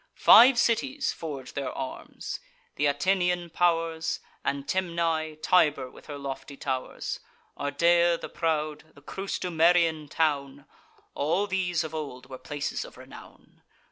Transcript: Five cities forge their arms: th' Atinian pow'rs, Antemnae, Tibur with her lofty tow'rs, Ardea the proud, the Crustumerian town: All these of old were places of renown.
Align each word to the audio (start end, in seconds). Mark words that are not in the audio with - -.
Five 0.15 0.57
cities 0.57 1.13
forge 1.13 1.53
their 1.53 1.71
arms: 1.71 2.39
th' 2.75 2.89
Atinian 2.89 3.53
pow'rs, 3.53 4.19
Antemnae, 4.43 5.35
Tibur 5.43 5.91
with 5.91 6.07
her 6.07 6.17
lofty 6.17 6.57
tow'rs, 6.57 7.19
Ardea 7.55 8.17
the 8.19 8.27
proud, 8.27 8.95
the 8.95 9.01
Crustumerian 9.03 10.09
town: 10.09 10.65
All 11.13 11.45
these 11.45 11.83
of 11.83 11.93
old 11.93 12.31
were 12.31 12.39
places 12.39 12.83
of 12.83 12.97
renown. 12.97 13.61